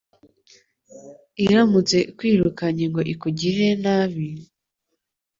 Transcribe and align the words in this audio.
Iramutse 1.43 1.97
ikwirukankanye 2.11 2.85
ngo 2.91 3.01
ikugirire 3.13 3.69
nabi, 3.83 4.27